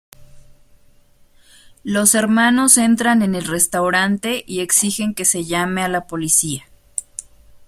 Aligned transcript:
Los 1.83 2.15
hermanos 2.15 2.79
entran 2.79 3.21
en 3.21 3.35
el 3.35 3.45
restaurante 3.45 4.43
y 4.47 4.61
exigen 4.61 5.13
que 5.13 5.25
se 5.25 5.45
llame 5.45 5.83
a 5.83 5.89
la 5.89 6.07
policía. 6.07 6.63